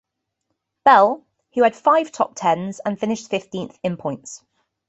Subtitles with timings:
[0.83, 4.43] Bell, who had five top-tens and finished fifteenth in points.